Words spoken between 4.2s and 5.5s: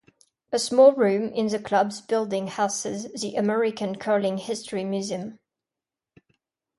History Museum.